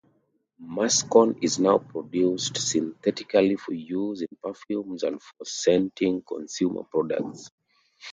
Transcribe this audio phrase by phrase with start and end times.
[0.65, 7.51] Muscone is now produced synthetically for use in perfumes and for scenting consumer products.